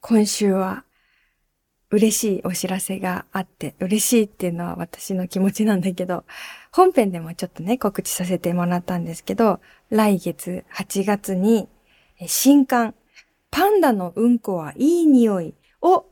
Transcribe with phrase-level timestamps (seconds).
[0.00, 0.84] 今週は
[1.90, 6.24] 嬉しいお知らせがあって、嬉しいっていうのは私の気持ちなんだけど、
[6.70, 9.60] 本編でもちょっとね、告知させてもらったんですけど、
[9.90, 11.68] 来月8月に
[12.26, 12.94] 新刊、
[13.50, 16.06] パンダのうんこはいい匂いを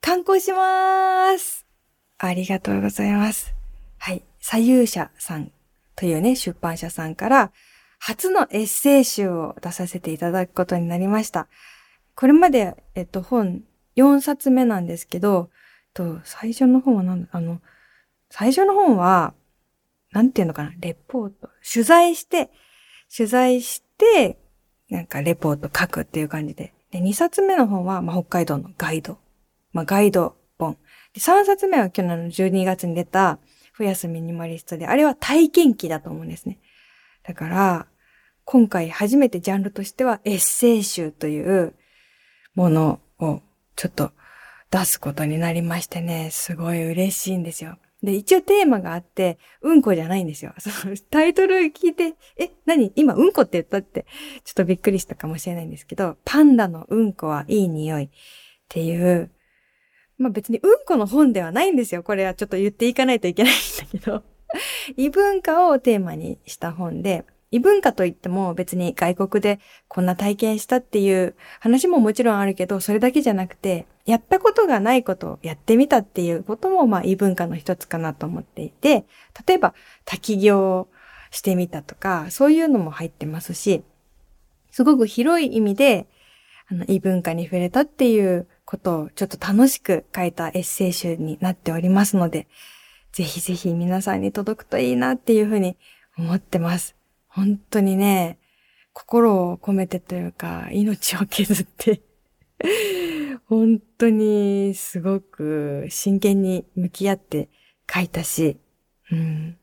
[0.00, 1.66] 刊行します。
[2.18, 3.54] ありがとうございます。
[3.98, 4.22] はい。
[4.40, 5.52] 左右者さん
[5.94, 7.52] というね、出版社さんから
[7.98, 11.48] 初のエッセイ集を出させていただくことになりました。
[12.16, 13.62] これまで、えっと、本
[13.96, 15.50] 4冊目なんですけど、
[15.94, 17.60] と、最初の本は何だ、あの、
[18.30, 19.34] 最初の本は、
[20.12, 21.50] なんていうのかな、レポート。
[21.72, 22.50] 取材して、
[23.14, 24.38] 取材して、
[24.88, 26.72] なんかレポート書くっていう感じで。
[26.90, 29.18] で、2冊目の本は、まあ、北海道のガイド。
[29.72, 30.78] まあ、ガイド本。
[31.12, 33.38] で、3冊目は去年の12月に出た、
[33.78, 36.58] 増やすミニマリストで、あれは体験記だと思うんですね。
[37.24, 37.86] だから、
[38.44, 41.74] 今回初めてジャンルとしてはエッセイ集という
[42.56, 43.40] ものを
[43.76, 44.10] ちょっと
[44.70, 47.78] 出すことになりましてね、すごい嬉しいんですよ。
[48.02, 50.52] で、一応テーマがあって、うんこじゃないんですよ。
[50.58, 52.92] そのタイトル聞いて、え、何？
[52.96, 54.06] 今うんこって言ったって、
[54.44, 58.08] ちょっとびっくりしたかもしれないんですけど、パンダのうんこはいい匂いっ
[58.68, 59.30] ていう、
[60.18, 62.02] まあ別にうんこの本ではないんですよ。
[62.02, 64.22] これはちょっと言っていかないといけないんだけど。
[64.96, 67.24] 異文化をテーマにした本で、
[67.56, 79.06] 異文化といっても別に外国でこんな体験したっていう話ももちろんあるけど、それだけじゃなくて、やったことがないことをやってみたっていうことも、まあ異文化の一つかなと思っていて、
[79.46, 79.72] 例えば
[80.04, 80.88] 滝行
[81.30, 83.82] してみたとか、そういうのも入ってますし、
[84.70, 86.06] すごく広い意味で、
[86.68, 92.48] あの、異文化に触れたっていうことをちょっと楽しく書いたエッセイ集になっておりますので、
[93.12, 95.78] ぜひぜひ皆さんに届くといいなっていうふうに
[96.18, 96.95] 思ってます。
[97.36, 98.38] 本当にね、
[98.94, 102.00] 心を込めてというか、命を削って
[103.44, 107.50] 本当にすごく真剣に向き合って
[107.92, 108.56] 書いたし、
[109.12, 109.58] うん、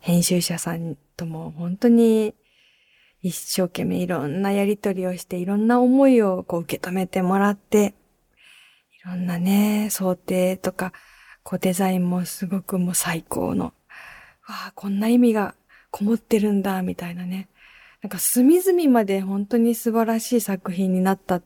[0.00, 2.34] 編集者さんとも本当に
[3.22, 7.94] 一生懸命いろんなやりとりをして、いろんな思いをこう受け止めてもらって、
[9.02, 10.92] いろんなね、想定とか、
[11.42, 13.72] こうデザインもすごくもう最高の、わ
[14.46, 15.54] あ、こんな意味が
[15.90, 17.48] こもってるんだ、みたいなね。
[18.02, 21.40] なんか隅々まで本当に素晴らしい作品になった。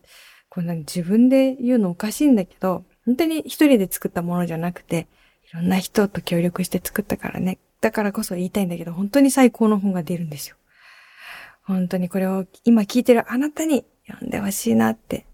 [0.48, 5.06] これ自分で言うのおかしいんだけど、本当に一人で作ったものじゃなくて、
[5.50, 7.58] いろんな人と協力して作ったからね。
[7.80, 10.56] だからこそ言いたいんだけど、本当に最高の本が出るんですよ。
[11.64, 15.26] 本当にこれを今聞いてるあなたに読んでほしいなって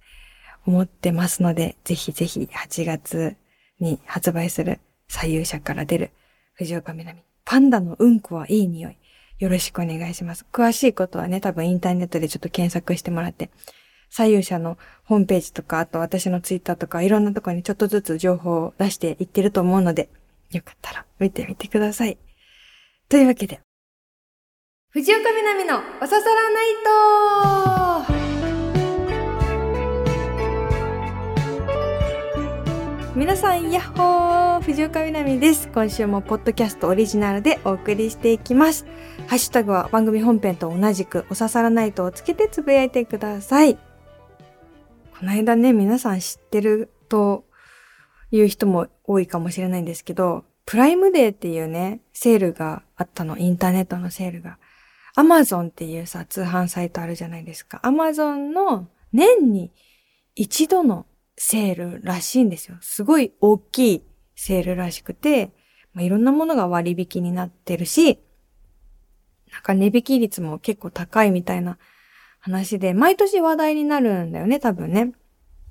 [0.66, 3.36] 思ってますので、ぜひぜひ8月
[3.80, 6.10] に発売する左右者から出る
[6.54, 7.20] 藤岡みなみ
[7.50, 8.96] パンダのうんこはいい匂い。
[9.38, 10.44] よろしくお願いします。
[10.52, 13.48] 詳しいことはね、多分インターネットでちょっと検索してもらって、
[14.10, 20.10] 左右者のホームページとか、あと私のツイッターとか、いろんなところにちょっとずつ情報を出していってると思うので、
[20.50, 22.18] よかったら見てみてください。
[23.08, 23.60] というわけで、
[24.90, 28.17] 藤岡みなみのおささらナイト
[33.18, 35.68] 皆さん、やっほー藤岡みなみです。
[35.74, 38.86] 今週もポッドキャストオリジナルでお送りしていきます。
[39.26, 43.74] ハッシュタグは番組本編と同じくおささらナイトをつけてつぶやいてください。
[43.74, 43.80] こ
[45.22, 47.44] の間ね、皆さん知ってると
[48.30, 54.58] いう人も多いかもしれないんですけど、プライムデーっていうね、セールがあったの、インターネットのセールが。
[55.16, 57.80] アマゾンっていうさ、通販サイトあるじゃないですか。
[57.82, 59.72] アマゾンの年に
[60.36, 61.04] 一度の
[61.38, 62.76] セールらしいんですよ。
[62.80, 64.02] すごい大きい
[64.34, 65.52] セールらしくて、
[65.94, 68.18] まあ、いろんなものが割引になってるし、
[69.52, 71.78] なんか値引き率も結構高いみたいな
[72.40, 75.12] 話で、毎年話題になるんだよね、多分ね。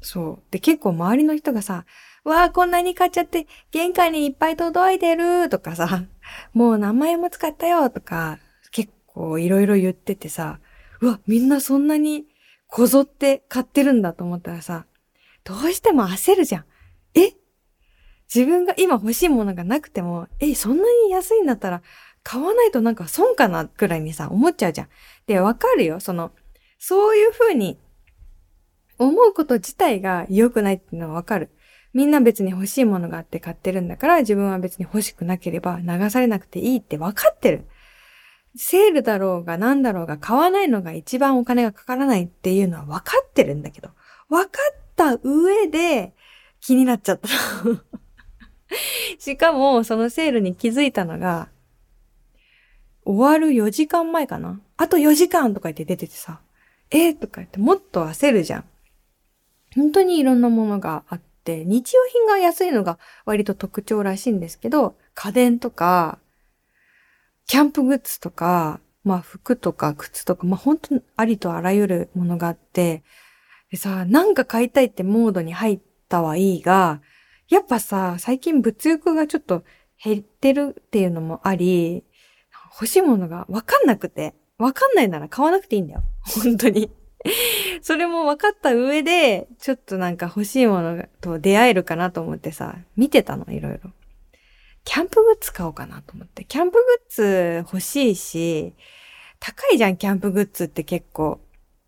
[0.01, 0.43] そう。
[0.51, 1.85] で、結構周りの人がさ、
[2.23, 6.05] わあ、こんなに買っちゃって、玄関にいっぱい届いてるとかさ、
[6.53, 8.39] もう名前も使ったよとか、
[8.71, 10.59] 結構いろいろ言っててさ、
[11.01, 12.25] うわ、みんなそんなに
[12.67, 14.85] こぞって買ってるんだと思ったらさ、
[15.47, 16.65] どうしても焦るじゃん。
[17.15, 17.33] え？
[18.33, 21.81] 自分が今欲しいものがなくても、え、そんなに安いんだったら
[22.21, 24.87] 買わないとなんか損かなくらいにさ、思っちゃうじゃん。
[25.25, 26.01] で、わかるよ。
[26.01, 26.33] その、
[26.77, 27.79] そういう風に
[28.99, 31.51] 思うこと自体が良くないっていうのはわかる。
[31.93, 37.65] みんな別に欲しいものがあって買ってるんだから、自分は別に欲しくなければ流されなくていいってわかってる。
[38.57, 43.89] セールだろうが何だろうが買わないのが一番お金がかからないっていうのはわかってるんだけど、
[44.29, 46.13] わかった上で
[46.59, 47.29] 気になっちゃった。
[49.19, 51.47] しかも、そのセールに気づいたのが、
[53.05, 56.41] 終わる4時間前かなあと4時間とか言って出ててさ、
[56.91, 57.09] え？
[57.09, 58.65] ー、とか言ってもっと焦るじゃん。
[59.75, 66.19] 本当にいろんなものがあって、日用品が安いのが割と特徴らしいんですけど、家電とか、
[67.45, 73.03] キャンプグッズとか、まあ服とか靴とか、まあ本当にありとあらゆるものがあって、
[73.71, 77.01] でさ、なんか買いたいってモードに入ったはいいが、
[77.49, 79.63] やっぱさ、最近物欲がちょっと
[80.03, 82.03] 減ってるっていうのもあり、
[82.73, 86.03] 欲しいものがわかんなくて、わかんないなら買わなくていいんだよ。
[86.21, 86.91] 本当に。
[87.81, 93.91] それも分かった上で、ちょっとなんか欲しいものと出会えるかなと思ってさ、見てたの、いろいろ。
[94.83, 96.45] キャンプグッズ買おうかなと思って。
[96.45, 98.73] キャンプグッズ欲しいし、
[99.39, 101.39] 高いじゃん、キャンプグッズって結構。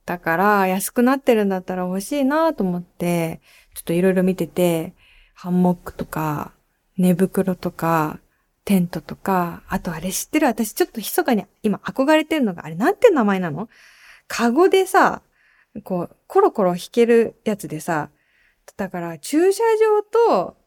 [0.09, 3.41] だから、安くなってるんだったら欲しいなと思って、
[3.75, 4.95] ちょっといろいろ見てて、
[5.35, 6.51] ハンモックとか、
[6.97, 8.19] 寝袋とか、
[8.65, 10.47] テントとか、あとあれ知ってる？
[10.47, 13.69] 私ちょっと密かに今憧れてるのが、あれなんて名前なの？
[14.27, 15.21] カゴでさ、
[15.83, 18.09] こう、コロコロ引けるやつでさ、
[18.77, 20.01] だから駐車場
[20.41, 20.57] と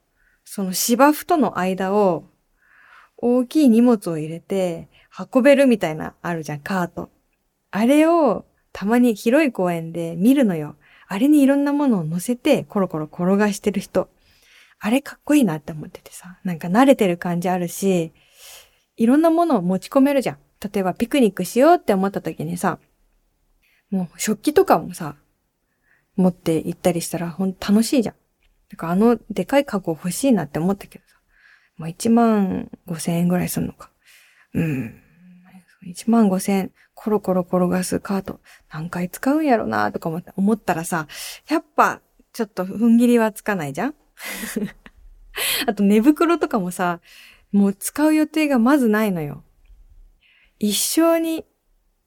[0.45, 2.27] その芝生との間を
[3.17, 4.88] 大きい荷物を入れて
[5.35, 7.11] 運べるみたいなあるじゃん、カート。
[7.73, 10.77] あれをたまに広い公園で見るのよ。
[11.09, 14.09] あれにいろんなものを乗せてコロコロ転がしてる人。
[14.81, 16.39] あれかっこいいなって思っててさ。
[16.43, 18.13] なんか慣れてる感じあるし、
[18.97, 20.39] いろんなものを持ち込めるじゃん。
[20.73, 22.79] 例えばピクニックしようって思った時にさ、
[23.91, 25.17] もう食器とかもさ、
[26.17, 28.15] 持って行ったりしたらほんと楽しいじゃん。
[28.71, 31.17] だかあのでかいカゴ欲しいなって思ったけどさ。
[31.77, 33.91] まあ1万5千円ぐらいするのか。
[34.55, 35.01] うん。
[35.87, 38.40] 1万5千、コロコロ転がすカート、
[38.70, 41.08] 何回使うんやろなとか思ったらさ、
[41.49, 42.00] やっぱ、
[42.32, 43.94] ちょっと踏ん切りはつかないじゃん？
[45.67, 47.00] あと寝袋とかもさ、
[47.52, 49.44] もう使う予定がまずないのよ。
[50.58, 51.44] 一生に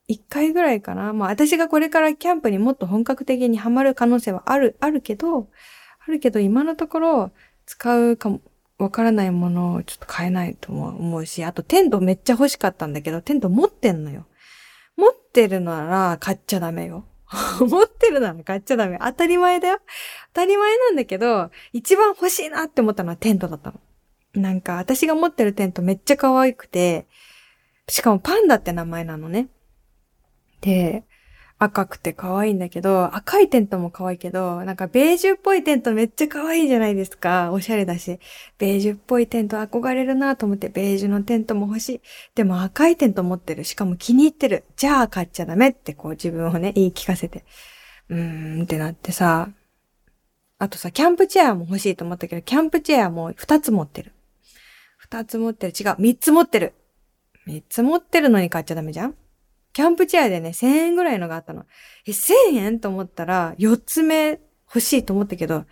[0.07, 1.13] 一回ぐらいかな。
[1.13, 5.49] まあ私がこれからキャンプにもっと本格的にハマる可能性はある、あるけど、
[6.07, 7.31] あるけど今のところ
[7.65, 8.41] 使うかも、
[8.77, 14.25] わからないものをちょっと買えないと思うし、あとテントめっちゃ欲しかったんだけど、テント持ってんのよ。
[14.97, 17.05] 持ってるなら買っちゃダメよ。
[17.59, 18.97] 持ってるなら買っちゃダメ。
[19.01, 19.79] 当たり前だよ。
[20.33, 23.79] 当たり前なんだけど、一番欲しいなって思ったのはテントだったの。
[24.33, 27.07] なんか私が持ってるテントめっちゃ可愛くて、
[27.87, 29.47] しかもパンダって名前なのね。
[30.61, 31.03] で、
[31.57, 37.51] 赤くて可愛いんだけど、赤いテントも可愛いけど、なんかベージュっぽいテントめっちゃ可愛いじゃないですか。
[37.53, 38.19] おしゃれだし。
[38.57, 42.01] ベージュっぽいテント憧れるなと思って、ベージュのテントも欲しい。
[42.35, 43.63] でも赤いテント持ってる。
[43.63, 44.65] しかも気に入ってる。
[44.75, 47.45] じゃあ買っちゃダメってこう自分をね、言い聞かせて。
[48.09, 49.49] うーんってなってさ。
[50.57, 54.11] あとさ、キャンプチェアも欲しいと思ったけど、キャンプチェアも2つ持ってる。
[55.09, 55.73] 2つ持ってる。
[55.77, 55.87] 違う。
[56.01, 56.73] 3つ持ってる。
[57.47, 59.15] 3つ持ってるのに買っちゃダメじゃん
[59.75, 61.65] キャンプチェアでね、1000円ぐらいのがあったの。
[62.07, 64.39] え、1000円と思ったら、4つ目
[64.69, 65.65] 欲しいと思ったけど、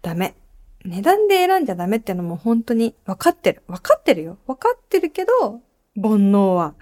[0.00, 0.34] ダメ。
[0.86, 3.62] 値段で選んじゃダメってのも本当に分かってる。
[3.68, 4.38] 分かってるよ。
[4.46, 5.60] 分かってるけど、
[5.94, 6.74] 煩悩は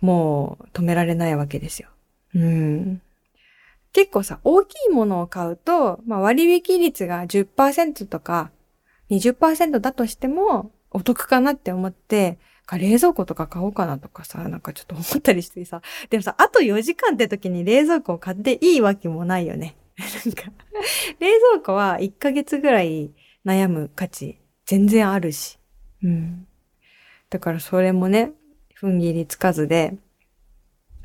[0.00, 1.88] もう止められないわけですよ。
[2.36, 3.02] うん。
[3.92, 8.52] 結構さ、大きいものを買うと、まあ、割引率が10%とか
[9.10, 19.76] 20%だとしてもお得かなって思って、か冷蔵庫とか買おうかなとかさ、なんかちょっと思ったりしてさ、でもさ、あと4時間って時に冷蔵庫を買っていいわけもないよね。
[19.96, 20.52] なんか、
[21.20, 23.12] 冷蔵庫は1ヶ月ぐらい
[23.46, 25.58] 悩む価値全然あるし。
[26.02, 26.46] うん。
[27.30, 28.32] だからそれもね、
[28.78, 29.96] 踏ん切りつかずで、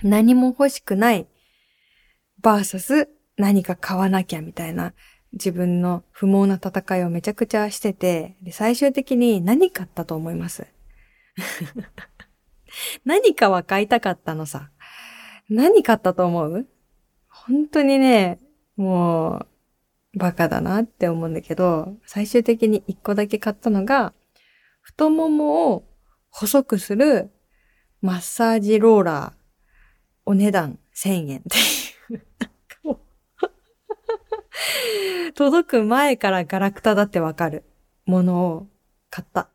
[0.04, 1.28] 何も欲しくない
[2.42, 3.08] バーサス
[3.38, 4.94] 何か買わなきゃみたいな
[5.34, 10.66] 自分の不毛な戦いをめちゃくちゃしてて、で最終的に何買ったと思います？
[13.06, 14.72] 何かは買いたかったのさ。
[15.50, 16.68] 何買ったと思う？
[17.28, 18.40] 本当にね、
[18.76, 19.46] も
[20.16, 24.14] う、バカだなって思うんだけど、最終的に一個だけ買ったのが、
[24.82, 25.88] 太ももを
[26.30, 27.32] 細くする
[28.02, 29.34] マッサージローラー、
[30.26, 32.22] お値段1000円っていう。
[35.34, 37.64] 届く前からガラクタだってわかる
[38.06, 38.68] ものを
[39.10, 39.50] 買った。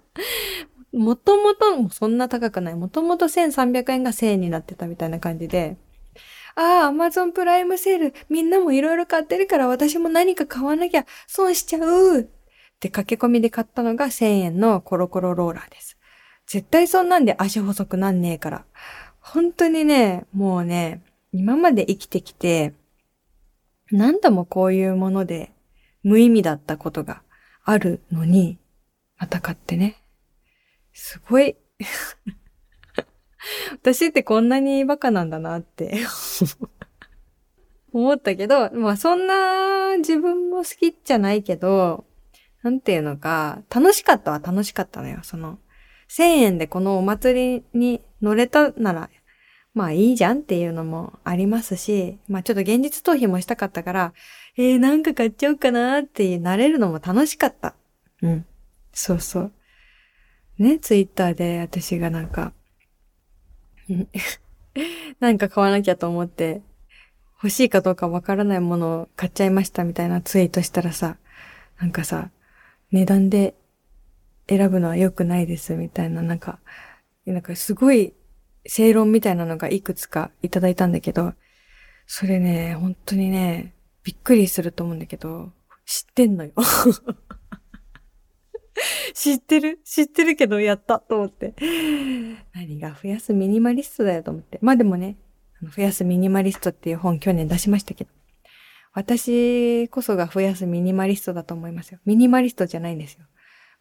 [0.92, 2.74] もともとそんな高くない。
[2.74, 5.76] もともと1300円が1000円になってたみたいな感じで、
[6.54, 12.26] ああ、アマゾンプライムセール、みんなもいろいろ買ってるから私も何か買わなきゃ損しちゃうっ
[12.78, 15.96] て駆け込みで買ったのが1000円のコロコロローラーです。
[16.46, 18.64] 絶対そんなんで足細くなんねえから。
[19.20, 22.74] 本当にね、もうね、今まで生きてきて、
[23.90, 25.52] 何度もこういうもので
[26.02, 27.22] 無意味だったことが
[27.64, 28.58] あるのに、
[29.22, 30.02] また買ってね。
[30.92, 31.54] すごい
[33.70, 35.94] 私ってこんなにバカなんだなって
[37.92, 42.04] 思ったけど、まあそんな自分も好きじゃないけど、
[42.64, 45.20] なんていうのか、楽しかったは楽しかったのよ。
[45.22, 45.60] その、
[46.08, 49.08] 1000円でこのお祭りに乗れたなら、
[49.72, 54.14] まあいいじゃんっていうのもありますし、まあちょっと現実逃避もしたかったから、
[54.56, 57.76] えー、なんか買っちゃおうかなってなれるのも楽しかった。
[58.20, 58.46] うん。
[58.92, 59.52] そうそう。
[60.58, 62.52] ね、ツイッターで私がなんか、
[65.20, 66.62] なんか買わなきゃと思って、
[67.42, 71.16] 欲しいかどうかわからないものを買っちゃいましたみたいなツイートしたらさ、
[71.80, 72.30] なんかさ、
[72.92, 73.56] 値段で
[74.48, 76.60] 選ぶのは良くないですみたいな、なんか、
[77.26, 78.14] なんかすごい
[78.66, 81.34] 正論みたいなのがいくつかいただいたんだけど、
[82.06, 85.52] それね、本当にね、びっくりすると思うんだけど、
[85.84, 86.52] 知ってんのよ。
[89.14, 89.80] 知ってる？
[89.84, 91.54] 知ってるけどやったと思って。
[92.54, 94.58] 何が増やすミニマリストだよと思って。
[94.62, 95.16] まあでもね、
[95.62, 98.10] 増やすミニマリストっていう本去年出しましたけど。
[98.94, 102.00] 私こそが増やすミニマリストだと思いますよ。
[102.04, 103.24] ミニマリストじゃないんですよ。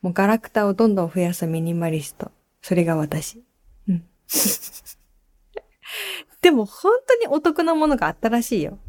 [0.02, 2.32] もうガラクタをどんどん増やすミニマリスト。
[2.62, 3.44] それが私。
[3.88, 4.06] うん。
[6.42, 8.80] でも本当にお得なものがあったらしいよ。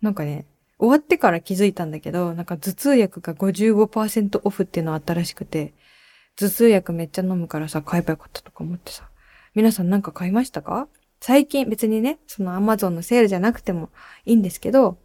[0.00, 0.46] なんかね、
[0.82, 5.74] 終わってから気づいたんだけど、なんか頭痛薬が55%オフっていうのあったらしくて、
[6.34, 9.08] 頭痛薬めっちゃ飲むからさ、買えばよかったとか思ってさ。
[9.54, 10.88] 皆さんなんか買いましたか？
[11.20, 13.90] 最近別にね、そのアマゾンのセールじゃなくても
[14.24, 14.98] いいんですけど、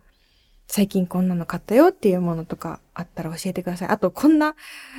[0.66, 3.90] 最近こんなの買ったよっていうものとかあったら教えてください。
[3.90, 4.56] あと、こんな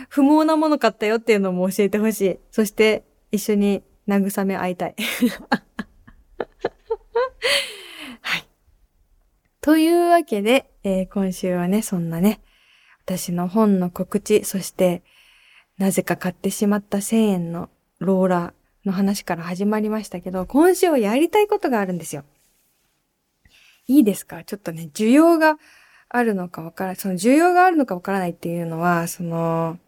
[0.08, 2.38] 不毛なもの買ったよっていうのも教えてほしい。
[2.52, 4.94] そして、一緒に慰め会いたい。
[5.50, 5.62] はい。
[9.60, 12.40] というわけで、えー、今週はね、そんなね、
[13.04, 15.02] 私の本の告知、そして、
[15.78, 18.52] なぜか買ってしまった1000円のローラー、
[18.84, 22.24] の話から始まりましたけど、今週はやりたいことがあるんですよ。
[23.86, 24.44] いいですか？
[24.44, 25.58] ちょっとね、需要が
[26.08, 26.96] あるのかわからない。
[26.96, 29.78] その需要があるのかわからないっていうのは、その、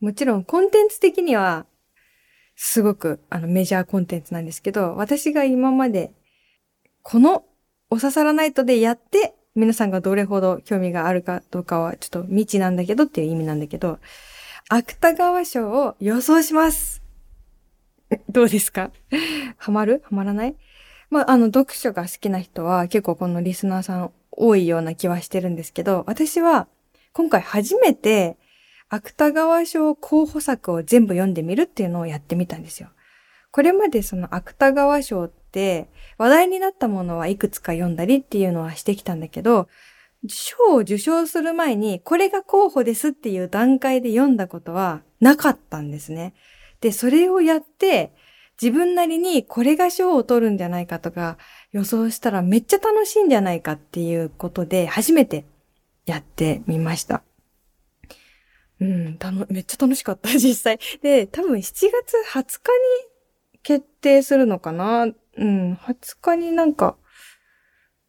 [0.00, 1.66] もちろんコンテンツ的には、
[2.56, 6.12] すごくあのメジャーコンテンツなんですけど、私が今まで、
[7.02, 7.44] この
[7.90, 13.98] お刺さらないとでやって、皆さんがどれほど興味があるかどうかはちょっと未知なんだけどっていう意味なんだけど、
[14.68, 17.02] 芥川賞を予想します。
[18.28, 18.90] どうですか？
[19.56, 20.02] ハマる？
[20.04, 20.56] ハマらない？
[21.10, 26.66] まあ、あの、読書が好きな人は結構このリスナーさん多いような気はしてるんですけど、私は
[27.12, 28.36] 今回初めて
[28.88, 32.88] 芥川賞候補作を全部読んでみるっていうのをやってみたんですよ。
[33.54, 39.68] これまでその芥川賞って話題になったものはいくつか読んだりっていうのはしてきたんだけど、
[40.26, 46.34] 賞を受賞する前にこれが候補ですっていう段階で読んだことはなかったんですね。
[46.80, 48.12] で、それをやって、
[48.60, 51.38] 自分なりにこれが賞を取るんじゃないかとか
[51.70, 55.44] 予想したらめっちゃ楽しいんじゃないかっていうことで初めて
[56.06, 57.22] やってみました。
[58.80, 60.80] うん、たの、めっちゃ楽しかった、実際。
[61.02, 62.72] で、多分7月20日
[63.04, 63.13] に
[63.64, 65.06] 決定するのかな？
[65.36, 66.96] うん、20日になんか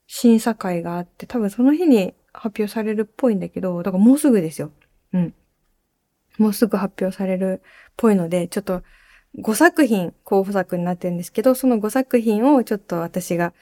[0.05, 4.71] 審査会があって、多分その日に発表されるっぽいんだけど、だからもうすぐですよ。
[5.13, 5.33] うん。
[6.37, 8.83] もうすぐ発表されるっぽいので、ちょっと
[9.39, 13.53] 5作品候補作になってるんですけど、その5作品をちょっと私が、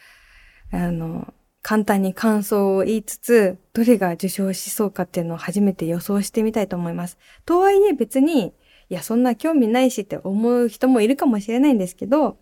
[0.71, 7.17] あの、簡単に感想を言いつつ、どれが受賞しそうかっていうのを初めて予想してみたいと思います。
[7.45, 8.53] とはいえ別に、
[8.93, 12.37] いや、そんな興味ないしって思う人もいるかもしれないんですけど、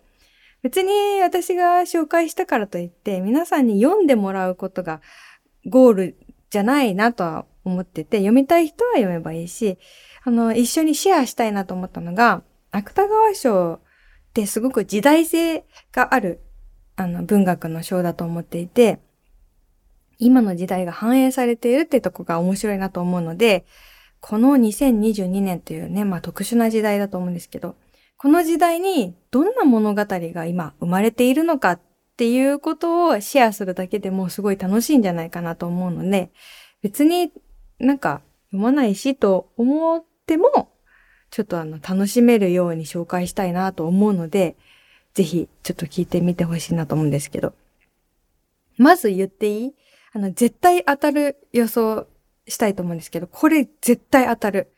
[0.62, 5.00] 別に私が紹介したからといって、皆さんに読んでもらうことが
[5.64, 6.16] ゴール
[6.50, 9.78] じゃないなとは思ってて、読みたい人は読めばいいし、
[10.24, 13.80] あの、一緒にシェアしたいなと思ったのが、芥川賞っ
[14.34, 16.42] てすごく時代性がある、
[16.96, 19.00] あの、文学の賞だと思っていて、
[20.18, 23.64] 今の時代が反映されているってとこが面白いなと思うので、
[24.22, 27.74] この2022年というね、まあ特殊な時代だと思うんですけど、
[28.16, 31.80] この時代にどんな物語が今生まれているのかっ
[32.16, 36.30] ていうことをシェアするだけでもすごい楽しいんじゃないかなと思うので、
[36.82, 37.32] 別に
[37.80, 40.70] なんか読まないしと思っても、
[41.30, 44.56] ちょっとあの、楽しめるように紹介したいなと思うので、
[45.14, 47.54] ぜひ、ちょっと聞いてみてほしいなと思うんですけど。
[48.78, 49.74] まず言っていい？
[50.12, 52.06] あの、絶対当たる予想
[52.46, 54.72] したいと思うんですけど、これ絶対当たる。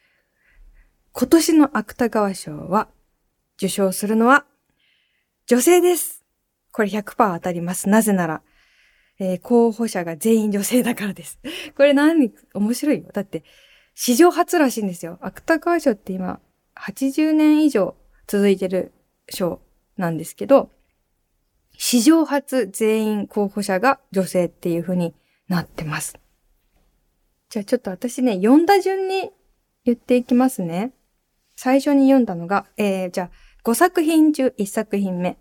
[1.12, 2.88] 今年の芥川賞は、
[3.56, 4.46] 受賞するのは、
[5.46, 6.24] 女性です。
[6.72, 7.88] これ100%当たります。
[7.88, 8.42] なぜなら、
[9.18, 11.38] えー、候補者が全員女性だからです。
[11.76, 13.10] これ何、面白いよ。
[13.12, 13.44] だって、
[13.94, 15.18] 史上初らしいんですよ。
[15.20, 16.40] 芥川賞って今、
[16.76, 17.94] 80年以上
[18.26, 18.92] 続いてる
[19.28, 19.60] 賞
[19.96, 20.70] なんですけど、
[21.76, 25.14] 史上初全員候補者が女性っていう風に
[25.48, 26.18] なってます。
[27.54, 29.30] じゃあちょっと私ね、読んだ順に
[29.84, 30.90] 言っていきますね。
[31.54, 33.30] 最初に読んだのが、えー、じゃあ
[33.62, 35.38] 5作品中1作品目。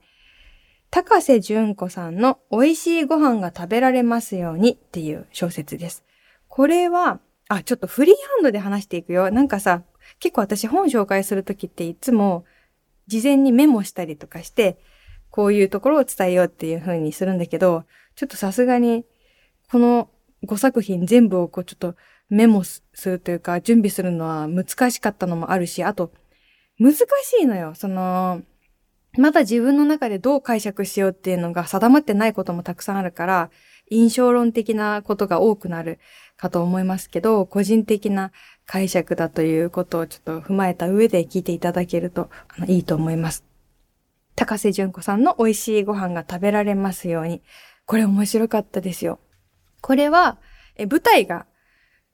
[0.92, 6.04] 高瀬淳子さんの美味しいご飯が食べられますようにっていう小説です。
[6.50, 9.32] これは、あ、ちょっとフリーハンドで話していくよ。
[9.32, 9.82] なんかさ、
[10.20, 12.46] 結構私本紹介するときっていつも
[13.08, 14.78] 事前にメモしたりとかして、
[15.32, 19.04] こういうところを伝えようっていう風にするんだけど、ちょっとさすがに
[19.72, 20.12] この
[20.46, 21.96] 5作品全部をこうちょっと
[22.30, 26.12] メモするというか準備するのは難しかったのもあるし、あと
[26.80, 27.04] 難し
[27.42, 27.76] いのよ。
[27.76, 28.42] その、
[29.18, 33.52] まだ自分の中でどう解釈しようっていうのが定まってないこともたくさんあるから、
[33.90, 36.00] 印象論的なことが多くなる
[36.36, 38.32] かと思いますけど、個人的な
[38.66, 42.30] 解釈だということをちょっと踏まえた上で聞いていただけると
[42.68, 43.46] いいと思います。
[44.36, 47.44] 高瀬淳子さんの美味しいご飯が食べられますように。
[47.86, 49.20] これ面白かったですよ。
[49.84, 50.38] これは、
[50.78, 51.46] え舞台が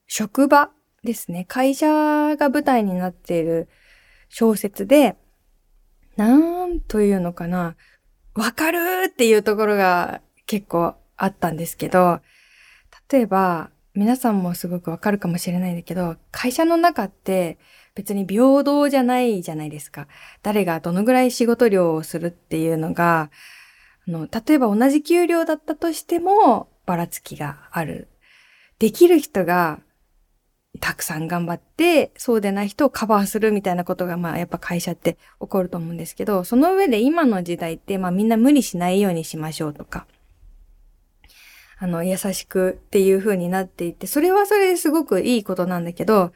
[0.07, 0.71] 職場
[1.03, 1.45] ですね。
[1.47, 3.69] 会社が舞台になっている
[4.27, 5.17] 小説で、
[6.17, 7.75] なんというのかな。
[8.33, 12.21] わかるっていうところが結構あったんですけど、
[13.11, 17.59] 例えば、皆さんもすごくわかるかもしれないんだけど、会社の中って
[17.93, 20.07] 別に平等じゃないじゃないですか。
[20.41, 23.29] 誰がどのぐらい仕事量をするっていうのが、
[24.07, 28.07] あの、例えば同じ給料だったとしても、ばらつきがある。
[28.79, 29.79] できる人が
[30.79, 40.07] たくさん頑張って、そうでない人をカバーするみたいなことが、まあやっぱ会社って起こると思うんですけど、その上で今の時代って、まあみんな無理しないようにしましょうとか、
[41.77, 46.33] あの、優しくっていう風になっていて、それはそれですごくいいことなんだけど、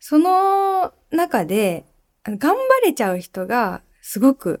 [0.00, 1.84] その中で、
[2.24, 4.60] 頑張れちゃう人がすごく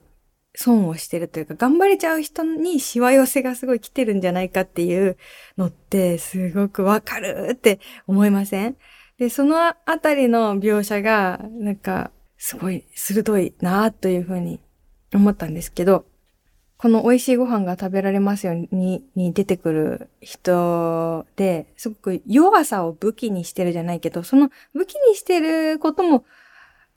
[0.54, 5.16] 損をしてるというか、頑張れちゃう人にしわ寄せがすごい来てるんじゃないかっていう
[5.56, 8.76] のって、すごくわかるって思いません？
[9.18, 14.60] で、そのあたりの描写が、なんか、すごい鋭いなというふうに
[15.12, 16.06] 思ったんですけど、
[16.76, 26.24] この美味しいご飯が食べられますようにに出てくる人で、すごく弱さを武器にしてるじゃないけど、その武器にしてることも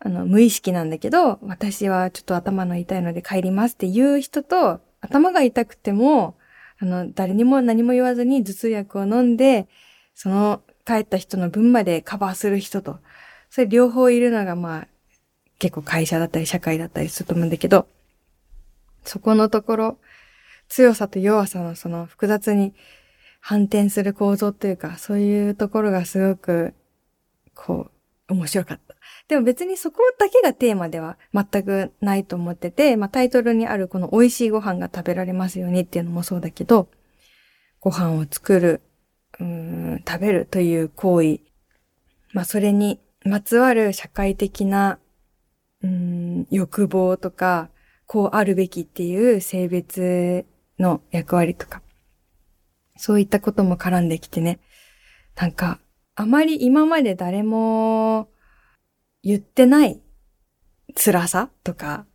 [0.03, 6.35] あの、無意識なんだけど、私はちょっと頭の痛いので帰りますっていう人と、頭が痛くても、
[6.79, 9.67] あの、誰にも何も言わずに頭痛薬を飲んで、
[10.15, 12.99] その帰った人の分までカバーする人と、
[13.51, 14.87] それ両方いるのがまあ、
[15.59, 17.87] 結構会社だったり社会だったりすると思うんだけど、
[19.03, 19.97] そこのところ、
[20.67, 22.73] 強さと弱さのその複雑に
[23.39, 26.73] 反転する構造というか、そういうところがすごく、
[27.53, 28.00] こう、
[28.31, 28.95] 面白かった。
[29.27, 36.89] でも別にそこだけがテーマでは全くないと思ってて、まあタイトルにあるこの美味しいご飯が食べられますようにっていうのもそうだけど、
[37.79, 38.81] ご飯を作る、
[39.39, 41.39] うん、食べるという行為、
[42.33, 44.99] まあそれにまつわる社会的な、
[45.83, 47.69] うん、欲望とか、
[48.05, 50.45] こうあるべきっていう性別
[50.79, 51.81] の役割とか、
[52.97, 54.59] そういったことも絡んできてね、
[55.35, 55.79] なんか、
[56.15, 58.29] あまり今まで誰も
[59.23, 60.01] 言ってない
[60.95, 62.05] 辛さとか、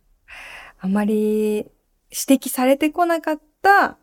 [0.79, 1.67] あまり指
[2.11, 3.97] 摘されてこなかった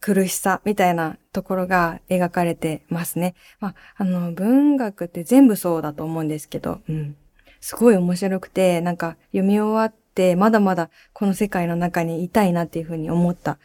[0.00, 3.34] 苦しさみたいなところが描かれてますね。
[3.60, 7.16] まあ、あの、文学って全部そうだと思うんですけど、うん。
[7.60, 13.58] すごい面白くて、なんか読み終わって、まだまだこの世界の中にいたいなっていうふうに思った。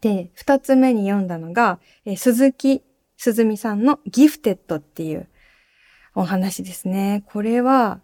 [0.00, 2.82] で、二つ目に読んだのが、え鈴木
[3.22, 5.28] すずみさんのギフテッドっていう
[6.14, 7.22] お話ですね。
[7.26, 8.00] これは、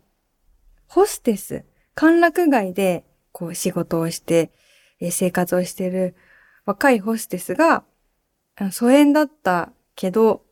[0.89, 4.53] ホステス、歓楽街でこう仕事をして、
[5.01, 6.17] え生活をしてる
[6.67, 7.83] 若いホステスが、
[8.73, 10.45] 疎遠だったけど、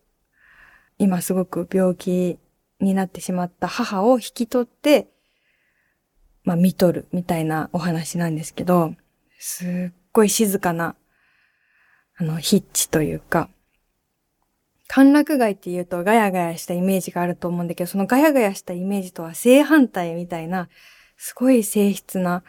[0.97, 2.39] 今すごく病気
[2.81, 5.09] になってしまった母を引き取って、
[6.43, 8.95] まあ見とるみたいなお話なんですけど、
[9.39, 10.97] すっごい静かな、
[12.17, 13.51] あの、ヒッチというか、
[14.89, 20.69] 歓楽街って言うとガヤガヤしたイメージがあると思うんだけど、そのガヤガヤしたイメージとは正反対みたいな、
[21.17, 22.43] すごい静筆な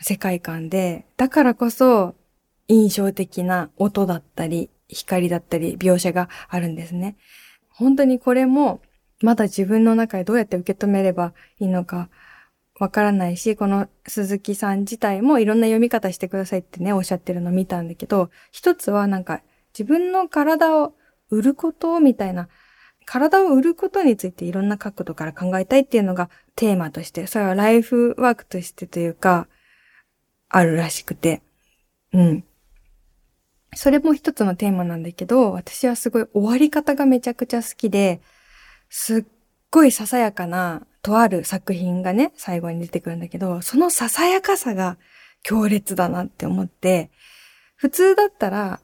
[0.00, 2.14] 世界観で、だからこそ
[2.68, 7.16] 印象的な音だったり、光だったり、描写があるんですね。
[7.68, 8.80] 本当にこれも、
[9.20, 12.08] まだ自分の中でどうやって受け止めればいいのか
[12.80, 19.42] わからないし、この鈴木さん自体もいろんな読み方してくださいってね、おっしゃってるの見たんだけど、一つはなんか
[19.72, 20.94] 自分の体を
[21.32, 22.48] 売ることみたいな、
[23.06, 29.48] 体を売ることについていろんな角度から考えたいっていうのがテーマとして、それはライフワークとしてというか、
[30.48, 31.42] あるらしくて。
[32.12, 32.44] うん。
[33.74, 38.20] それも一つのテーマなんだけど、私はすごい終わり方がめちゃくちゃ好きで、
[38.90, 39.24] すっ
[39.70, 44.98] ごいささやかな、とある作品がね、最後に出てくるんだけど、そのささやかさが
[45.42, 47.10] 強烈だなって思って、
[47.76, 48.80] 普通だったら、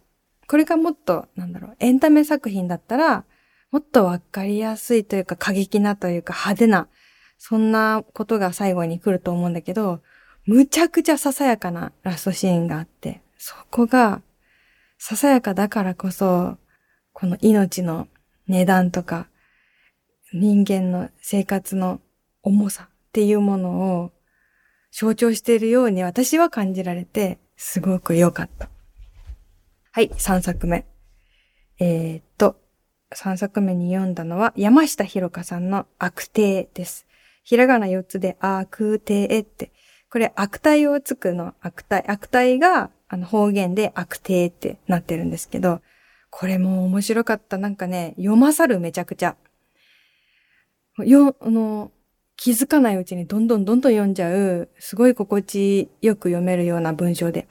[0.49, 3.25] これがもっと、なんだろう、エンタメ作品だったら、
[3.71, 6.89] もっとわかりやすいというか過激なというか派手な、
[7.37, 10.01] そんなことが最後に来ると思うんだけど、
[10.47, 14.23] むちゃくちゃささやかなラストシーンがあって、そこが、
[14.97, 16.57] ささやかだからこそ、
[17.13, 18.09] この命の
[18.47, 19.29] 値段とか、
[20.33, 22.01] 人間の生活の
[22.43, 24.13] 重さっていうものを
[24.91, 28.71] 象徴しているように私は感じられて、すごく良かった。
[29.99, 30.87] はい、3作目。
[31.81, 32.55] えー、っと、
[33.17, 37.09] 3作目に読んだのは山下博香さんの悪定です。
[37.43, 39.73] ひらがな4つで悪定って、
[40.09, 42.05] これ悪態をつくの悪態。
[42.07, 45.81] 悪態があの方言で悪定ってなってるんですけど、
[46.31, 47.59] これも面白かった。
[47.59, 49.35] なんかね、読まさるめちゃくちゃ。
[50.99, 51.91] よ、あの、
[52.37, 57.49] 気づかないうちにどんどんどんどん読んじゃう、すごい心地よく読めるような文章で。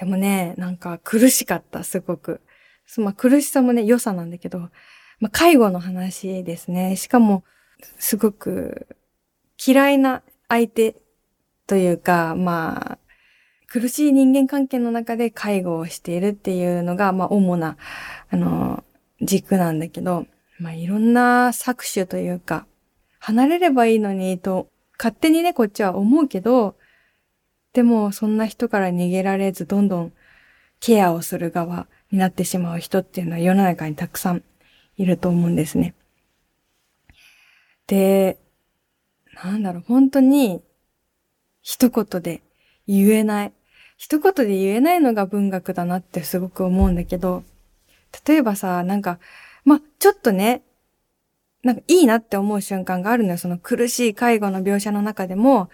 [0.00, 2.40] でもね、なんか苦しかった、すごく。
[2.96, 6.96] まあ、苦しさもね、良さなんだけど、まあ、介護の話ですね。
[6.96, 7.44] しかも、
[7.98, 8.86] すごく
[9.62, 10.96] 嫌いな相手
[11.66, 12.98] というか、まあ、
[13.66, 17.76] 苦しい人間関係の中で介護をしているっていうのが、まあ、主な、
[18.30, 18.82] あの、
[19.20, 20.26] 軸なんだけど、
[20.58, 22.66] まあ、いろんな搾取というか、
[23.18, 24.66] 離れればいいのにと、
[24.98, 26.76] 勝手にね、こっちは思うけど、
[27.72, 30.12] でも、そんな人から逃げられず、どんどん
[30.80, 34.42] ケアをする側になってしまう人っていうのは世の中にたくさん
[34.96, 35.94] いると思うんですね。
[37.86, 38.38] で、
[39.42, 40.62] なんだろう、本当に、
[41.62, 42.42] 一言で
[42.86, 43.52] 言えない。
[43.96, 47.44] 一言で言えないのが文学だなってすごく思うんだけど、
[48.26, 49.18] 例えばさ、なんか、
[49.64, 50.62] ま、ちょっとね、
[51.62, 53.38] なんかいいなって思う瞬間があるのよ。
[53.38, 55.68] その苦しい介護の描写の中でも、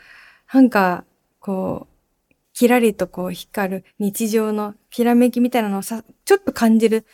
[0.53, 1.05] なんか、
[1.47, 7.07] こう、キラリとこう光る日常のきらめきみたいなのをさ、ちょっと感じる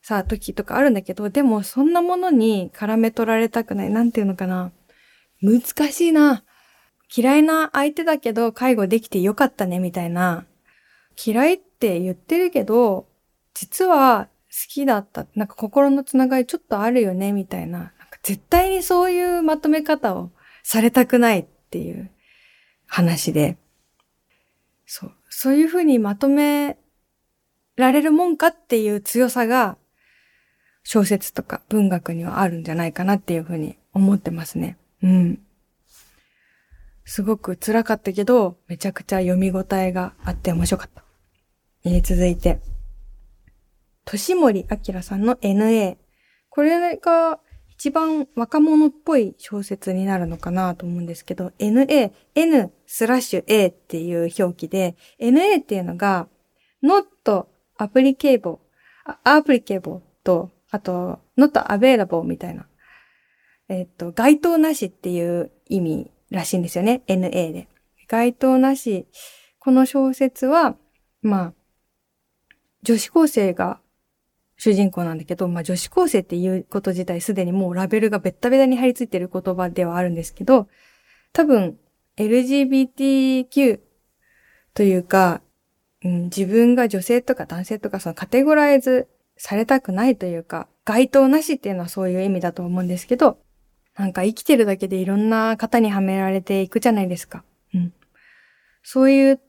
[0.00, 3.90] さ、時とかあるんだけど、でもそんなものに絡め取られたくない。
[3.90, 4.72] なんていうのかな。
[5.42, 5.60] 難
[5.92, 6.44] しいな。
[7.14, 10.46] 嫌いな相手だけど介護できてよかったね、みたいな。
[11.22, 13.06] 嫌いって言ってるけど、
[13.52, 15.26] 実は好きだった。
[15.34, 17.78] なんか心のつながりちょっとあるよね、みたいな。
[17.78, 20.30] なんか絶対にそういうまとめ方を
[20.62, 22.10] されたくないっていう
[22.86, 23.58] 話で、
[24.86, 26.78] そう、そういうふうにまとめ
[27.76, 29.76] られるもんかっていう強さが
[30.84, 34.76] 小説とか文学にはあるんじゃないかなっていうふうに思ってますね。
[35.02, 35.40] うん。
[37.04, 41.04] すごく辛かったけど、めちゃくちゃ読み応えがあって面白かった。
[41.84, 42.60] えー、続いて、
[44.04, 45.96] 年森明さんの NA。
[46.48, 47.40] これが
[47.84, 56.26] 一番若者っぽい小説になるのかなと思うんですけど、NA、N スラッシュ A っていう表記で、NA っていうのが、
[56.82, 57.04] not
[57.78, 58.60] applicable,
[59.22, 62.66] applicable と、あと、not available みたいな。
[63.68, 67.02] えっと、該当なしっていう意味らしいんですよね。
[67.06, 67.68] NA で。
[68.08, 69.06] 該当なし。
[69.58, 70.74] この小説は、
[71.20, 71.54] まあ、
[72.82, 73.78] 女子高生が
[74.56, 80.68] 主人公なんだけど、まあ女子高生っていうこと自体すでにもうラベルがベッタベタに貼り付いてる言葉ではあるんですけど、
[81.32, 81.78] 多分
[82.16, 83.80] LGBTQ
[84.74, 85.42] というか、
[86.04, 93.38] うん、自分が女性とか男性とかそのカテゴライズされたくないというか、該当なしっていうのはそういう意味だと思うんですけど、
[93.96, 97.44] なんか生きてるだけでいろんな型にはめられていくじゃないですか。
[97.72, 97.92] うん。
[98.82, 99.40] そういう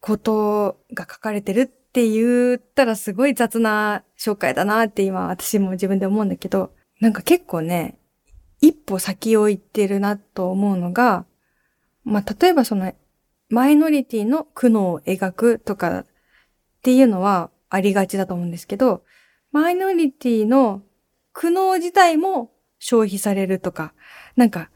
[0.00, 8.00] ことが書かれてるって言ったらすごい雑な紹介だなって今私も自分で思うんだけど、なんか結構ね、
[8.60, 11.24] 一歩先を行ってるなと思うのが、
[12.02, 12.92] まあ、例えばその、
[13.48, 16.06] マイノリティの苦悩を描くとかっ
[16.82, 19.04] ていうのはありがちだと思うんですけど、
[19.52, 20.82] マイノリティの
[21.32, 23.94] 苦悩自体も消費されるとか、
[24.34, 24.68] なんか、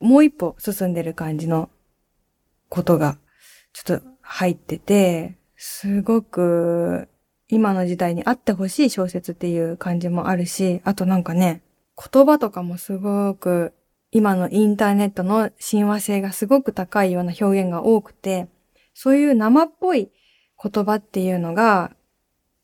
[0.00, 1.68] もう一歩進んでる感じの
[2.70, 3.18] ことが
[3.74, 7.08] ちょっと入ってて、すごく
[7.48, 11.62] 今の時代にあってほしい小説っていう感じもあるし、あとなんかね、
[11.96, 13.74] 言葉とかもすごく
[14.12, 18.46] 今のインターネットの親和性がすごく高いような表現が多くて、
[18.94, 20.10] そういう生っぽい
[20.62, 21.90] 言葉っていうのが、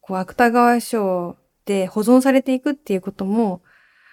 [0.01, 3.61] こう、芥川賞で保存されていくっていうことも、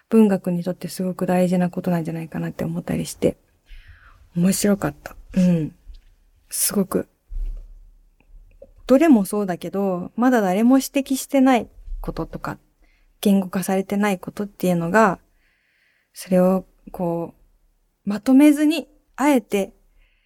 [0.09, 3.37] 文学にとってすごく大事なことなんじゃないかなって思ったりして、
[4.35, 5.15] 面白かった。
[5.35, 5.75] うん。
[6.49, 7.07] すごく
[8.91, 11.69] どれもそうだけど、まだ誰も指摘してない
[12.01, 12.57] こととか、
[13.21, 15.19] 言語化されてないことっていうのが、
[16.11, 17.33] それをこ
[18.05, 19.71] う、まとめずに、あえて、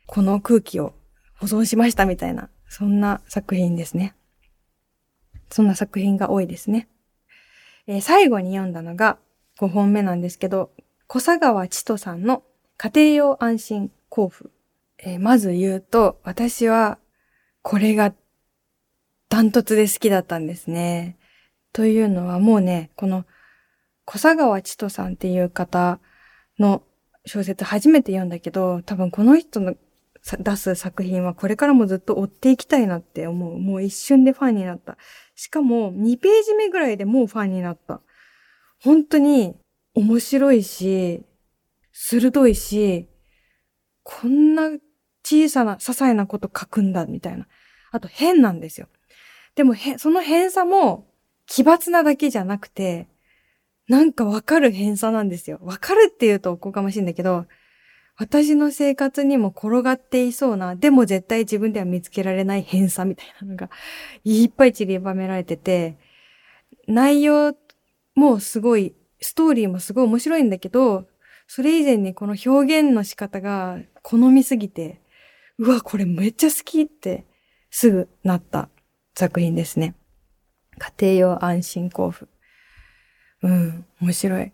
[0.07, 0.95] この空気を
[1.37, 4.15] 保存しましたみたいな、そんな作品ですね。
[5.51, 6.87] そんな作品が多いですね。
[7.85, 9.19] えー、最後に読んだのが
[9.59, 10.71] 5本目なんですけど、
[11.05, 12.41] 小佐川千とさんの
[12.77, 14.49] 家庭用安心交付。
[14.97, 16.97] えー、まず言うと、私は
[17.61, 18.11] これが
[19.35, 21.17] ダントツで好きだったんですね。
[21.73, 23.25] というのはもうね、この
[24.05, 25.99] 小佐川千とさんっていう方
[26.57, 26.83] の
[27.25, 29.75] 小説初めて読んだけど、多分この人の
[30.39, 33.59] 出す作品はこれからもずっと追っていきたいなって思う。
[33.59, 34.97] もう一瞬でファンになった。
[35.35, 37.99] しかも2ページ目ぐらいでもうファンになった。
[38.81, 39.53] 本当に
[39.95, 41.25] 面白いし、
[41.91, 43.09] 鋭いし、
[44.01, 44.69] こんな
[45.25, 47.47] 小さな、些細なこと書くんだ、みたいな。
[47.91, 48.87] あと変なんですよ。
[49.55, 51.07] でもへ、その変さも
[51.47, 53.07] 奇抜なだけじゃなくて、
[53.87, 55.59] なんかわかる変さなんですよ。
[55.61, 57.45] わかるって言うとおこがましいんだけど、
[58.17, 63.69] 私の生活にも転がっていそうな、でも絶対自分では見つけられない偏差みたいなのが
[64.23, 65.97] いっぱい散りばめられてて、
[66.87, 67.55] 内容
[68.15, 71.07] もすごい、ストーリーもすごい面白いんだけど、
[71.47, 75.01] それ以前にこの表現の仕方が好みすぎて、
[75.57, 77.25] うわ、これめっちゃ好きって
[77.69, 78.69] すぐなった
[79.15, 79.95] 作品ですね。
[80.77, 82.27] 家庭用安心交付。
[83.41, 84.51] うん、面白い。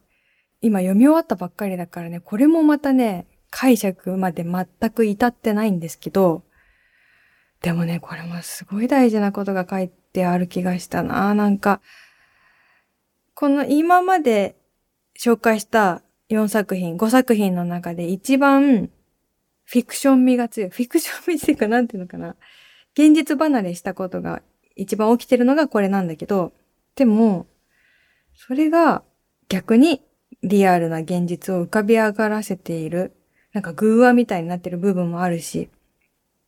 [0.62, 6.43] 今読み終わったばっかりだからね、これもまたね、解釈まで全く至ってないんですけど、
[7.62, 11.34] でもね、これもすごい大事なことが書いてある気がしたな。
[11.34, 11.82] なんか、
[13.34, 14.56] この今まで
[15.19, 18.89] 紹介した4作品、5作品の中で一番
[19.63, 20.69] フィクション味が強い。
[20.69, 22.36] フィクション味っていうかなんていうのかな。
[22.93, 24.41] 現実離れしたことが
[24.76, 26.54] 一番起きてるのがこれなんだけど、
[26.96, 27.48] でも、
[28.36, 29.04] それが
[29.50, 30.02] 逆に
[30.44, 33.14] リアルな現実を浮かび上がらせている
[33.54, 35.70] なんか偶話みたいになってる部分もあるし。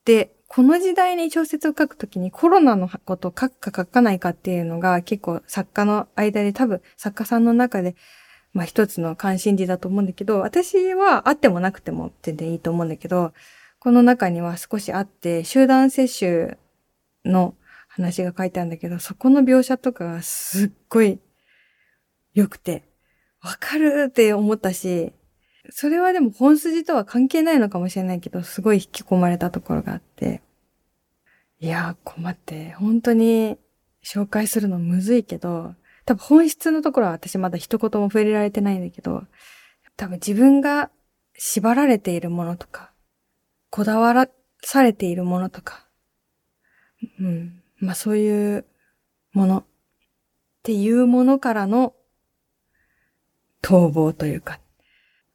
[0.04, 7.96] で、この時代に小説を書くときにコロナのことを書くか書かないかっていうのが結構作家の間で多分作家さんの中で
[8.52, 13.32] まあ一つの関心事だと思うんだけど、私はあってもなくても全然いいと思うんだけど、
[13.80, 16.56] この中には少しあって、集団接種
[17.24, 17.54] の
[17.94, 21.20] 話が書いてあるんだけど、そこの描写とかがすっごい
[22.34, 22.82] 良くて、
[23.40, 25.12] わかるって思ったし、
[25.70, 30.42] それはでも本筋とは関係ないのかもしれないけど、すごい引き込まれたところがあって。
[31.60, 33.58] いやー、困って、本当に
[34.04, 39.22] 紹介するのむずいけど、多分本質のところは私まだ一言も触れられてないんだけど、
[39.96, 40.90] 多分自分が
[41.38, 42.92] 縛られているものとか、
[43.70, 44.28] こだわら
[44.62, 45.88] されているものとか、
[47.20, 47.63] うん。
[47.84, 48.64] まあそういう
[49.32, 49.64] ものっ
[50.62, 51.94] ていうものからの
[53.62, 54.60] 逃亡というか、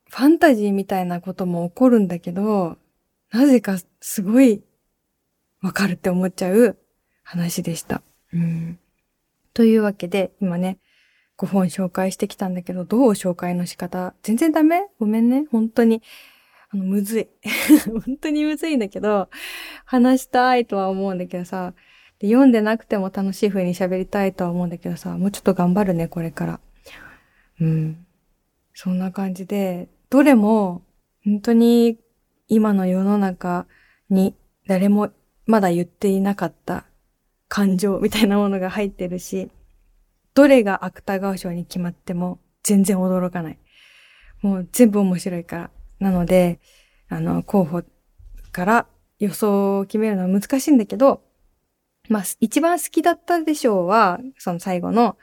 [0.10, 2.78] ファンタジーみたいなことも起こるんだけど、
[3.32, 4.64] なぜかすごい
[5.62, 6.78] わかるって思っちゃう
[7.24, 8.02] 話でした。
[8.34, 8.80] うん。
[9.54, 10.80] というわけで、今ね、
[11.38, 14.14] 5本紹介してきたんだけど、どう紹介の仕方？
[14.24, 14.88] 全然ダメ？
[15.00, 15.46] ごめんね。
[15.52, 16.02] 本当に。
[16.72, 17.28] あの、むずい。
[18.06, 19.30] 本当にむずいんだけど、
[19.86, 21.74] 話したいとは思うんだけどさ、
[22.20, 26.60] で読んでなくても楽しい風に喋りたいとは思うんだけどさ、もうちょっと頑張るね、これから。
[27.62, 28.06] うん。
[28.74, 30.82] そんな感じで、どれも
[31.24, 31.98] 本当に
[32.48, 33.68] 今の世の中
[34.10, 34.36] に
[34.68, 35.12] 誰も
[35.46, 36.86] まだ言っていなかった
[37.48, 39.50] 感情みたいなものが入ってるし、
[40.34, 43.58] どれが芥川賞に決まっても全然驚かない。
[44.42, 45.70] もう全部面白いから。
[46.00, 46.60] なので、
[47.10, 47.84] あの、候補
[48.52, 48.88] から
[49.20, 51.22] 予想を決めるのは難しいんだけど、
[52.10, 55.18] まあ、一番好きだったでしょうは、その最後の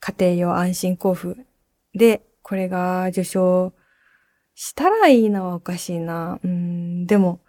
[0.00, 1.44] 家庭用安心交付
[1.94, 3.72] で、これが受賞
[4.54, 6.38] したらいいのはおかしいな。
[6.42, 7.40] うん、でも、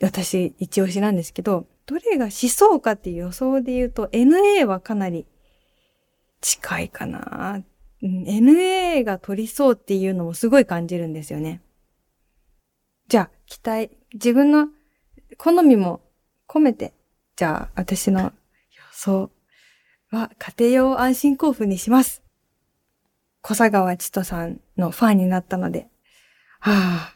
[0.00, 5.26] 私、一押しなんですけど、どれがしそうかっていう予想で言うと、NA はかなり
[6.40, 7.62] 近いかな。
[8.02, 11.60] NA が取りそうっていうのもすごい感じるんですよね。
[13.08, 14.68] じゃあ、期待、自分の
[15.38, 16.00] 好みも
[16.48, 16.92] 込めて、
[17.36, 18.30] じゃあ、私の予
[18.92, 19.30] 想
[20.10, 22.22] は家庭用安心交付にします。
[23.42, 25.86] 小佐川千とさんのファンになったので、
[26.60, 26.72] は
[27.12, 27.14] あ、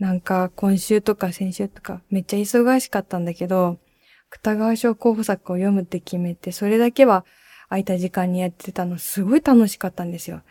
[0.00, 3.78] なんか今週とか先週とかめっちゃ忙しかったんだけど、
[4.30, 7.24] 芥川賞候補作を読むって決めて、それだけは
[7.68, 10.42] 空いた時間にやってたのすごい楽しかったんですよ。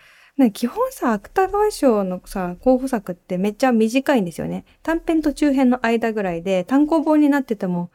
[0.54, 4.63] 基本さ、芥川賞のさ、候補作ってめっちゃ短いんですよね。
[4.82, 7.92] 短編と中編の間ぐらいで単行本になってても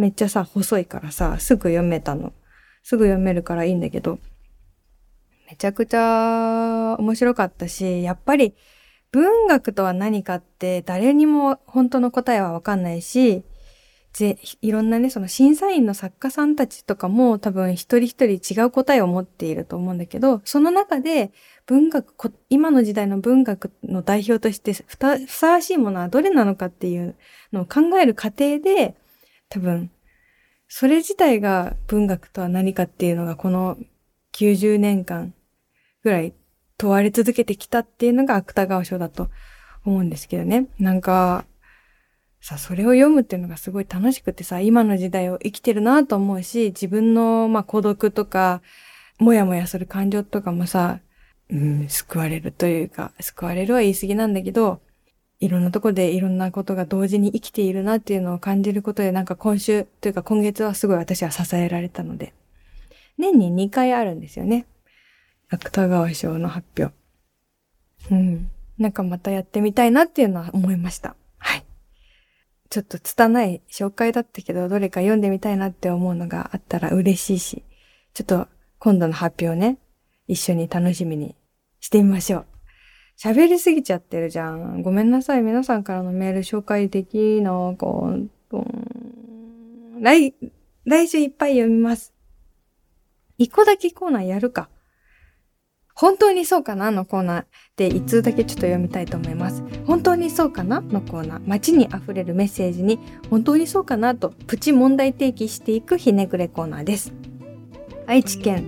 [0.00, 2.32] めっちゃさ、細いからさ、すぐ読めたの。
[2.82, 4.18] すぐ読めるからいいんだけど、
[5.48, 8.54] めちゃくちゃ面白かったし、やっぱり
[9.12, 13.42] 文学とは何かって誰にも本当の答えはわかんないし、
[14.12, 21.32] ぜ、いろんなね、その審査員の作家さんたちとかも多分一人一人違う答えを持っていると思うんだけど、その中で
[21.66, 27.14] 文学、今の時代の文学の代表としてふたふさわしいものはどれなのかっていう
[27.52, 28.96] のを考える過程で、
[29.50, 29.90] 多分、
[30.68, 33.76] それ自体が文学とは何かっていうのがこの
[34.32, 35.34] 90年間
[36.02, 36.32] ぐらい
[36.78, 39.28] 問われ続けてきたっていうのが芥川賞だと
[39.84, 40.68] 思うんですけどね。
[40.78, 41.44] なんか、
[42.40, 48.62] さ、それを読むっていうのがすごい楽しくてさ、今の時代を生きてるなと思うし、自分の、まあ、孤独とか、
[49.18, 51.00] もやもやする感情とかもさ、
[51.50, 54.80] うん、救われるというか、救われるは言い過ぎなんだけど、
[55.40, 62.34] いろんなとこでいろんなことが同時に生きているなっていうのを感じることで、なんか今週というか今月はすごい私は支えられたので、
[63.16, 64.66] 年に2回あるんですよね。
[65.48, 66.94] 芥川賞の発表。
[68.10, 68.50] うん。
[68.78, 71.16] なんかまたやってみたいなっていうのは思いました。
[71.38, 71.64] はい。
[72.68, 77.64] ちょっと拙い紹介だったけど、どれか読んでみたいなって思うのがあったら嬉しいし、
[78.12, 78.46] ちょっと
[78.78, 79.78] 今度の発表ね、
[80.28, 81.34] 一緒に楽しみに
[81.80, 82.46] してみましょう。
[83.22, 84.80] 喋りすぎちゃってるじゃん。
[84.80, 85.42] ごめんなさい。
[85.42, 88.56] 皆さんからのメール紹介できなかった。
[90.00, 90.34] 来、
[90.86, 92.14] 来週いっぱい読みます。
[93.36, 94.70] 一個だけコーナーやるか。
[95.94, 97.44] 本当にそうかなのコーナー
[97.76, 99.62] で一通だけちょっと読みたいと思います。
[99.86, 101.42] 本当にそうかなのコーナー。
[101.46, 107.12] 街に溢れるメッセージに本当にそうかなとプチ問題提起していくひねくれコーナーです。
[108.06, 108.64] 愛知県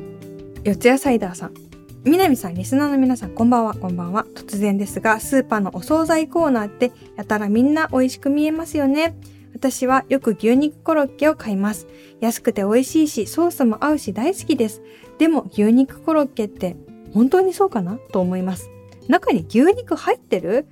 [0.62, 1.72] 四谷サイダーさん。
[2.05, 4.27] 南さん、リスナーの皆さん、こんばんは、こんばんは。
[4.35, 9.15] 突然ですが、スーパーのお惣菜コーナーって、やたらみんな美味しく見えますよね。
[9.55, 11.87] 私はよく牛肉コロッケを買います。
[12.21, 14.83] 安くて美味しいし、ソースも合うし大好きです。
[15.19, 16.75] でも、牛肉コロッケって
[17.15, 17.99] 本当にそうかな？
[18.11, 18.69] と思います。
[19.07, 20.67] 中に牛肉入ってる？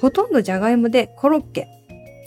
[0.00, 1.66] ほとんどじゃがいもでコロッケ。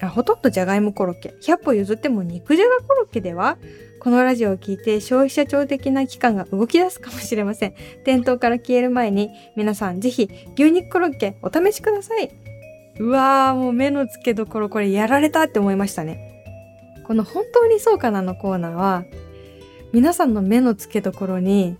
[0.02, 1.34] あほとんどじゃがいもコロッケ。
[1.44, 3.58] 100歩譲っても肉じゃがコロッケでは？
[4.00, 7.74] このラジオを聞いて消費者庁的な機関が動き出すかもしれません。
[8.06, 12.30] 店頭から消える前に皆さんぜひ牛肉コロッケお試しください。
[13.00, 16.44] うわーもう目の付けどころこれやられたって思いましたね。
[17.06, 19.04] この本当にそうかなのコーナーは
[19.92, 21.76] 皆さんの目の付けどころに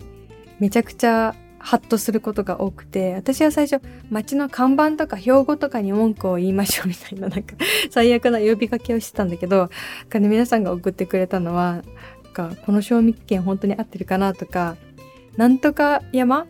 [0.58, 7.54] めちゃくちゃハッとすることが多くて、私は最初、街の看板とか標語とかに文句を言いましょうみたいな、なんか、
[7.90, 9.68] 最悪な呼びかけをしてたんだけど、
[10.14, 11.82] 皆さんが送ってくれたのは、
[12.48, 14.76] か、この賞味期限本当に合ってるかなとか、
[15.36, 16.46] なんとか山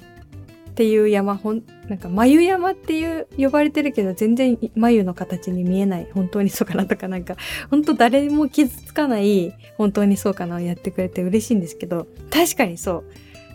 [0.70, 7.36] っていう山、ほん、なんか、眉山っていう呼ばれてるけど、全然眉の形に見えない、本当にそうかなとか、なんか、
[7.70, 13.04] 本当誰も傷つかない、本当にそうかなをやってくれて嬉しいんですけど、確かにそう。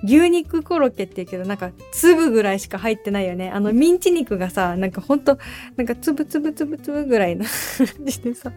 [0.04, 3.50] 牛肉コロッケって言うけど、なんか粒ぐらいしか入ってないよね。
[3.50, 5.39] あのミンチ肉がさ、なんかほんと、
[5.78, 7.45] なんか粒粒粒粒ぐらいな
[7.78, 8.52] 感じでさ。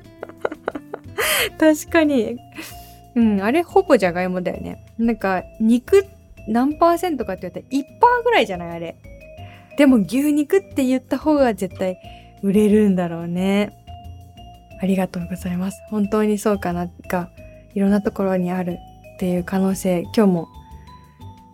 [1.59, 2.39] 確かに。
[3.19, 4.85] うん、あれほぼじゃがいもだよね。
[4.97, 6.07] なんか肉
[6.47, 8.71] 何パーセントかって言ったら1パーぐらいじゃない？
[8.71, 8.97] あれ。
[9.77, 11.99] でも牛肉って言った方が絶対
[12.43, 13.73] 売れるんだろうね。
[14.81, 15.81] ありがとうございます。
[15.91, 17.31] 本当にそうかなが、
[17.75, 18.79] いろんなところにある
[19.17, 20.49] っていう可能性、今日も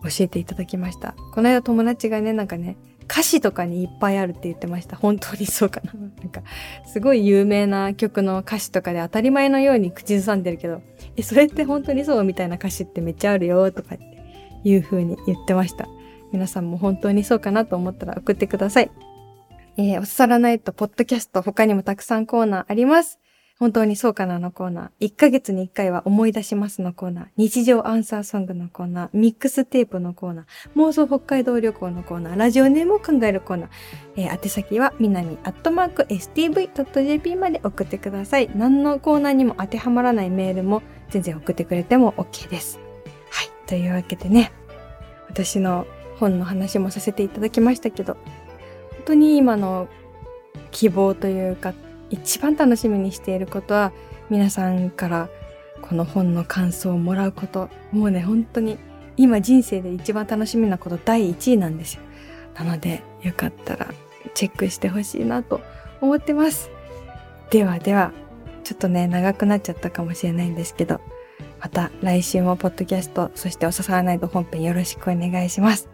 [0.03, 1.15] 教えていただきました。
[1.33, 2.77] この間友達がね、なんかね、
[3.09, 4.95] 歌詞とかにいっぱいあるって言ってました。
[4.95, 5.93] 本当にそうかな。
[5.93, 6.41] なんか、
[6.85, 10.81] すごい有名な曲の歌詞とかで当たり前のように口ずさんでるけど、
[11.17, 14.05] え、それって本当にそうみたいな歌詞ってめっちゃあるよとかって
[14.63, 15.87] いう風に言ってました。
[16.31, 18.91] 皆さんも本当にそうかなと思ったら送ってください。
[19.77, 23.19] えー、おさらないと、ポッドキャスト他にもたくさんコーナーあります。
[23.57, 25.07] 本当にそうかなのコーナー。
[25.07, 27.25] 1ヶ月に1回は思い出しますのコーナー。
[27.37, 29.09] 日常アンサーソングのコーナー。
[29.13, 30.45] ミックステープのコーナー。
[30.75, 32.37] 妄想北海道旅行のコーナー。
[32.37, 33.69] ラジオネームを考えるコーナー。
[34.17, 38.49] えー、宛先は、みなみアットマーク stv.jp まで送ってください。
[38.53, 42.81] 何のコーナーにも当てはまらないメールも全然送ってくれても OK です。
[43.29, 43.49] はい。
[43.67, 44.51] というわけでね、
[45.29, 45.87] 私の
[46.19, 49.87] 本の話もさせていただきましたけど、本当に今の
[50.71, 51.73] 希望というか、
[52.09, 53.91] 一番楽しみにしていることは
[54.29, 55.29] 皆さんから
[55.81, 57.69] この本の感想をもらうこと。
[57.91, 58.77] もうね、本当に
[59.17, 62.01] 今人生で一番楽しみなこと第一位なんですよ。
[62.57, 63.87] なので、よかったら
[64.33, 65.61] チェックしてほしいなと
[66.01, 66.71] 思ってます。
[67.49, 68.11] ではでは、
[68.63, 70.99] ちょっとね、長くなっちゃったかもしれないんですけど、
[71.61, 75.89] また来週もポッドキャスト、そしておささらないと本編よろしくお願いします。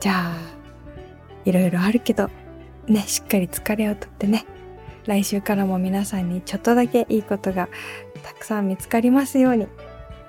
[0.00, 0.32] じゃあ、
[1.44, 2.28] いろいろあるけど、
[2.86, 4.44] ね、しっかり疲れをとってね、
[5.06, 7.68] 来週からも皆さんにちょっとだけいいことが
[8.22, 9.66] たくさん見つかりますように。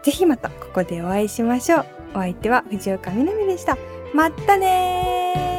[0.03, 1.86] ぜひまたここでお会いしましょう。
[2.11, 3.78] お相手は藤岡みなみでした。
[4.13, 5.55] またねー